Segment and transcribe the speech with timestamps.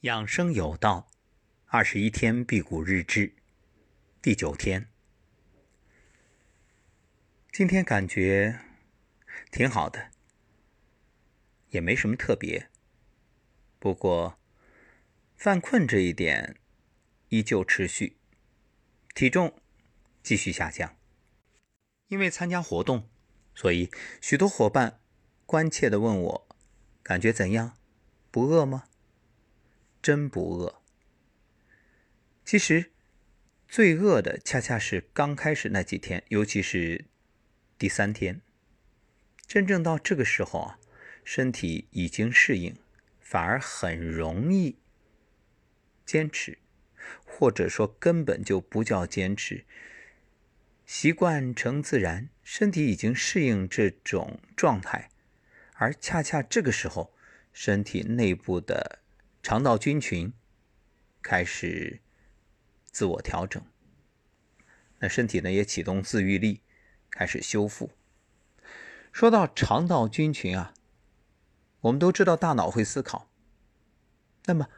[0.00, 1.10] 养生有道，
[1.66, 3.34] 二十一天辟谷日志，
[4.22, 4.88] 第九天。
[7.52, 8.60] 今天感觉
[9.52, 10.10] 挺好的，
[11.68, 12.70] 也没什么特别。
[13.78, 14.40] 不过
[15.36, 16.56] 犯困这一点
[17.28, 18.16] 依旧持续，
[19.14, 19.60] 体重
[20.22, 20.96] 继续下降。
[22.06, 23.10] 因为参加活动，
[23.54, 23.90] 所以
[24.22, 25.02] 许多伙伴
[25.44, 26.48] 关切的问我，
[27.02, 27.76] 感觉怎样？
[28.30, 28.84] 不饿吗？
[30.02, 30.80] 真不饿。
[32.44, 32.90] 其实
[33.68, 37.04] 最饿的恰恰是刚开始那几天，尤其是
[37.78, 38.40] 第三天。
[39.46, 40.78] 真正到这个时候啊，
[41.22, 42.76] 身体已经适应，
[43.20, 44.76] 反而很容易
[46.04, 46.58] 坚持，
[47.24, 49.64] 或者说根本就不叫坚持。
[50.86, 55.10] 习惯成自然，身体已经适应这种状态，
[55.74, 57.12] 而恰恰这个时候，
[57.52, 58.98] 身体内部的。
[59.42, 60.32] 肠道菌群
[61.22, 62.00] 开始
[62.84, 63.62] 自我调整，
[64.98, 66.60] 那身体呢也启动自愈力，
[67.10, 67.90] 开始修复。
[69.12, 70.74] 说到肠道菌群啊，
[71.80, 73.30] 我们都知道大脑会思考，
[74.44, 74.68] 那么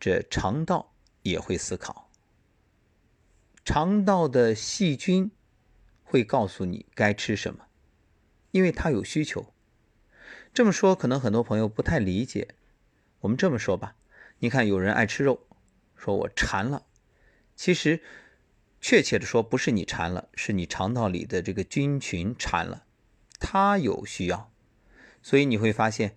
[0.00, 2.10] 这肠道也会思考。
[3.64, 5.30] 肠道的细菌
[6.02, 7.66] 会告诉你该吃什么，
[8.50, 9.54] 因为它有需求。
[10.52, 12.56] 这么说，可能很多朋友不太理解。
[13.20, 13.96] 我们这么说吧，
[14.38, 15.46] 你看有人爱吃肉，
[15.96, 16.86] 说我馋了。
[17.56, 18.02] 其实，
[18.80, 22.84] 确切的说，不是你馋了，是你肠道里的这个菌群馋了，
[23.40, 24.52] 它有需要。
[25.22, 26.16] 所以你会发现，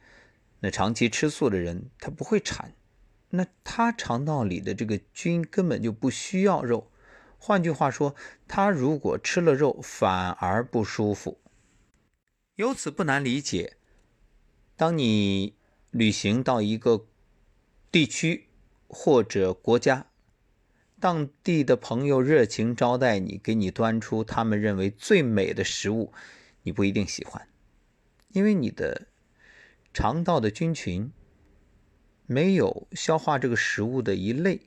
[0.59, 2.73] 那长期吃素的人他不会馋，
[3.29, 6.91] 那他肠道里的这个菌根本就不需要肉。
[7.37, 8.13] 换句话说，
[8.47, 11.39] 他如果吃了肉反而不舒服。
[12.55, 13.77] 由此不难理解，
[14.75, 15.58] 当你。
[15.91, 17.07] 旅行到一个
[17.91, 18.47] 地区
[18.87, 20.07] 或者国家，
[20.99, 26.13] 当地的朋友热情招待你，给你端出他们认为最美的食物，
[26.63, 27.47] 你不一定喜欢，
[28.29, 29.07] 因为你的
[29.93, 31.11] 肠道的菌群
[32.27, 34.61] 没有消化这个食物的一类，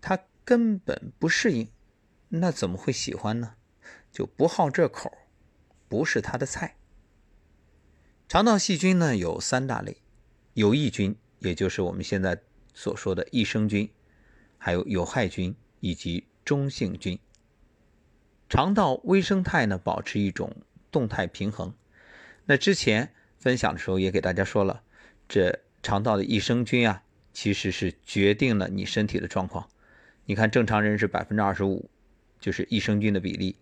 [0.00, 1.68] 它根本不适应，
[2.28, 3.56] 那怎么会喜欢呢？
[4.10, 5.12] 就不好这口，
[5.88, 6.76] 不是它的菜。
[8.26, 9.98] 肠道细菌呢有三大类。
[10.54, 12.40] 有益菌，也就是我们现在
[12.72, 13.90] 所说的益生菌，
[14.56, 17.18] 还有有害菌以及中性菌。
[18.48, 20.54] 肠道微生态呢，保持一种
[20.92, 21.74] 动态平衡。
[22.46, 24.82] 那之前分享的时候也给大家说了，
[25.28, 29.68] 这肠道的益生菌啊，其实是决定了你身体的状况。
[30.26, 31.90] 你看，正常人是百分之二十五，
[32.38, 33.56] 就是益生菌的比例；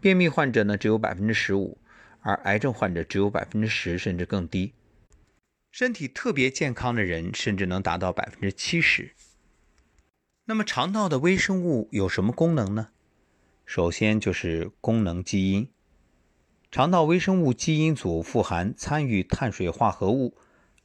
[0.00, 1.78] 便秘患者呢只有百分之十五，
[2.20, 4.72] 而癌症患者只有百分之十，甚至更低。
[5.78, 9.12] 身体特别健康的人，甚至能达到百分之七十。
[10.46, 12.88] 那么，肠道的微生物有什么功能呢？
[13.64, 15.68] 首先就是功能基因。
[16.72, 20.34] 肠道微生物基因组富含参与碳水化合物、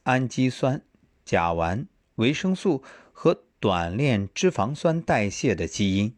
[0.04, 0.80] 氨基酸、
[1.24, 6.14] 甲烷、维生素和短链脂肪酸代谢的基因。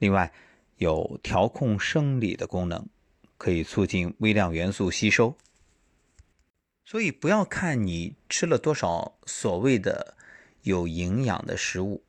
[0.00, 0.32] 另外，
[0.78, 2.88] 有调控生理的功能，
[3.38, 5.36] 可以促进微量元素吸收。
[6.90, 10.16] 所以不要看你吃了多少所谓的
[10.62, 12.02] 有营养的食物，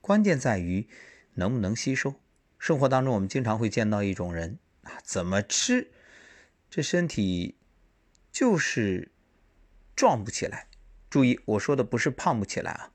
[0.00, 0.88] 关键在于
[1.34, 2.14] 能不能吸收。
[2.58, 5.90] 生活当中我们经常会见到一种人啊，怎么吃
[6.70, 7.58] 这身体
[8.32, 9.12] 就是
[9.94, 10.68] 壮不起来。
[11.10, 12.92] 注意我说的不是胖不起来啊，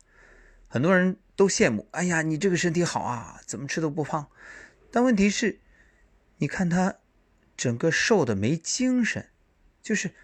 [0.68, 4.32] 很多人都羡慕，哎呀，你这个身体好啊，怎么吃都不胖。
[4.90, 5.60] 但问题是，
[6.38, 6.96] 你看他
[7.56, 9.30] 整个瘦的没精神，
[9.84, 10.16] 就是。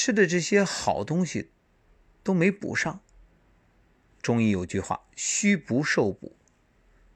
[0.00, 1.50] 吃的这些好东西
[2.22, 3.00] 都没补上。
[4.22, 6.36] 中医有句话：“虚不受补”，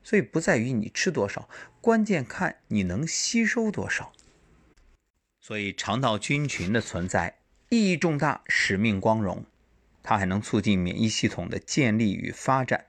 [0.02, 1.48] 所以不在于你吃多少，
[1.80, 4.12] 关键看你能吸收多少。
[5.40, 7.38] 所以肠道菌群的存在
[7.68, 9.46] 意义重大，使命光荣。
[10.02, 12.86] 它还能促进免疫系统的建立与发展，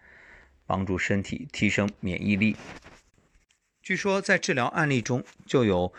[0.65, 2.57] 帮助身体提升免疫力。
[3.83, 5.93] 据说在治疗案例中，就有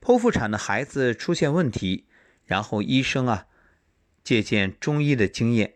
[0.00, 2.06] 剖腹产的孩子出现问题。
[2.48, 3.46] 然后医生啊，
[4.24, 5.74] 借鉴中医的经验，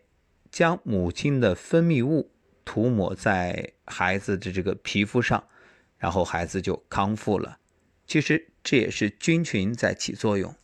[0.51, 2.31] 将母亲的分泌物
[2.65, 5.47] 涂抹在孩子的这个皮肤上，
[5.99, 7.59] 然后孩子就康复了。
[8.07, 10.55] 其实这也是菌群在起作用。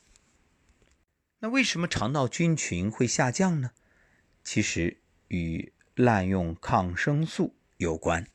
[1.41, 3.71] 那为什么肠道菌群会下降呢？
[4.44, 4.97] 其实
[5.27, 8.25] 与滥用抗生素有关。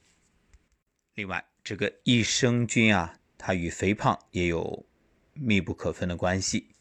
[1.15, 4.87] 另外，这个益生菌啊，它与肥胖也有
[5.33, 6.74] 密不可分的关系。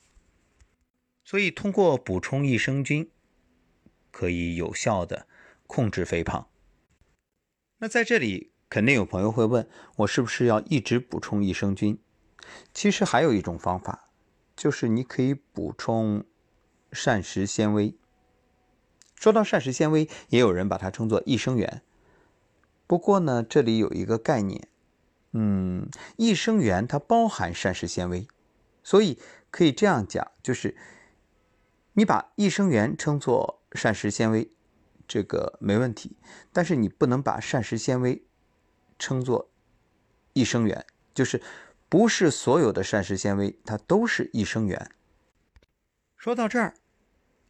[1.24, 3.10] 所以，通过补充益生菌，
[4.12, 5.28] 可以有效的
[5.68, 6.50] 控制肥胖。
[7.80, 9.68] 那在这里，肯定有朋友会问
[9.98, 12.00] 我，是不是要一直补充益生菌？
[12.74, 14.10] 其实还有一种方法，
[14.56, 16.26] 就是你可以补充
[16.92, 17.96] 膳食纤维。
[19.16, 21.82] 说到膳食纤维，也有人把它称作益生元。
[22.86, 24.68] 不过呢，这里有一个概念，
[25.32, 28.28] 嗯，益生元它包含膳食纤维，
[28.84, 29.18] 所以
[29.50, 30.76] 可以这样讲，就是
[31.94, 34.52] 你把益生元称作膳食纤维。
[35.06, 36.18] 这个没问题，
[36.54, 38.24] 但是你不能把膳食纤维
[38.98, 39.50] 称作
[40.32, 41.42] 益生元，就是
[41.90, 44.90] 不是所有的膳食纤维它都是益生元。
[46.16, 46.76] 说到这儿，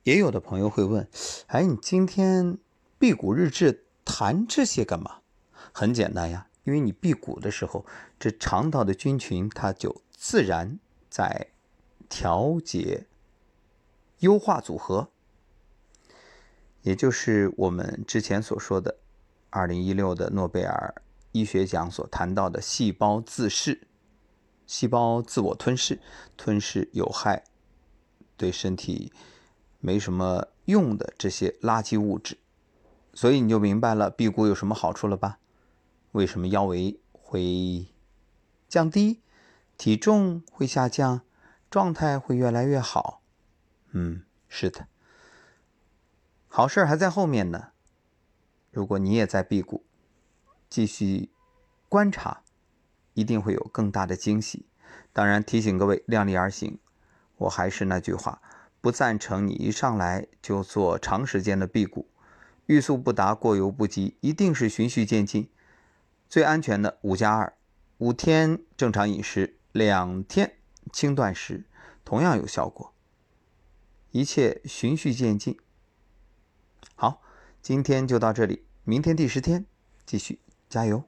[0.02, 1.08] 也有的朋友会问：
[1.46, 2.58] 哎，你今天
[2.98, 5.20] 辟谷日志谈这些干嘛？
[5.72, 7.86] 很简单呀，因为你辟谷的时候，
[8.20, 11.52] 这肠道的菌群它就自然在
[12.10, 13.06] 调节、
[14.24, 15.10] 优化组合。
[16.82, 18.98] 也就是我们之前所说的，
[19.50, 20.96] 二零一六的诺贝尔
[21.32, 23.88] 医学奖所谈到的细胞自噬、
[24.66, 26.02] 细胞自我吞噬、
[26.38, 27.44] 吞噬有害、
[28.36, 29.12] 对身体
[29.80, 32.38] 没什么用的这些垃圾物质，
[33.14, 35.40] 所以你就明白了辟谷有什么好处了吧？
[36.12, 37.88] 为什么腰围会
[38.68, 39.22] 降低，
[39.78, 41.22] 体重会下降，
[41.70, 43.23] 状态会越来越好？
[43.94, 44.88] 嗯，是的。
[46.48, 47.70] 好事还在后面呢。
[48.72, 49.86] 如果你也在辟谷，
[50.68, 51.30] 继续
[51.88, 52.42] 观察，
[53.14, 54.66] 一定会有更大的惊喜。
[55.12, 56.80] 当然，提醒各位量力而行。
[57.38, 58.42] 我还是那句话，
[58.82, 62.10] 不赞成你一上来就做长时间的辟谷，
[62.66, 65.50] 欲速不达，过犹不及，一定是循序渐进。
[66.28, 67.54] 最安全的五加二，
[68.00, 70.56] 五天正常饮食，两天
[70.92, 71.66] 轻断食，
[72.04, 72.94] 同样有效果。
[74.14, 75.58] 一切循序渐进。
[76.94, 77.24] 好，
[77.64, 79.66] 今天就到这里，明天第十天
[80.06, 80.40] 继续
[80.70, 81.04] 加油。